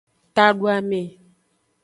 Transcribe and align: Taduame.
Taduame. 0.35 1.01